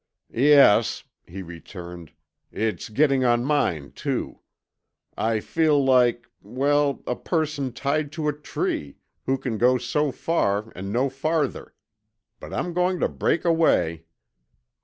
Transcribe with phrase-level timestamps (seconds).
[0.33, 2.11] "Yes," he returned.
[2.51, 4.39] "It's getting on mine, too.
[5.15, 8.95] I feel like well, a person tied to a tree,
[9.27, 11.75] who can go so far and no farther.
[12.39, 14.05] But I'm going to break away."